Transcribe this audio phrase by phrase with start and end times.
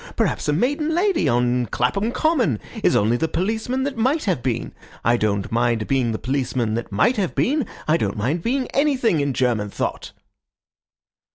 [0.15, 4.73] Perhaps a maiden lady on Clapham Common is only the policeman that might have been.
[5.05, 7.67] I don't mind being the policeman that might have been.
[7.87, 10.11] I don't mind being anything in German thought."